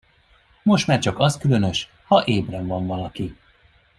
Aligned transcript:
Most 0.63 0.87
már 0.87 0.99
csak 0.99 1.19
az 1.19 1.37
különös, 1.37 1.89
ha 2.03 2.25
ébren 2.25 2.67
van 2.67 2.87
valaki. 2.87 3.37